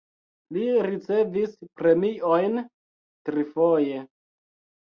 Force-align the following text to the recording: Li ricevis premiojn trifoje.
Li 0.55 0.63
ricevis 0.85 1.53
premiojn 1.81 2.57
trifoje. 3.29 4.01